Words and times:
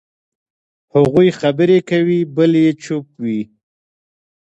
هغوی 0.93 1.27
خبرې 1.39 1.79
کوي، 1.89 2.19
بل 2.35 2.51
یې 2.63 2.69
چوپ 2.83 3.07
وي. 3.23 3.41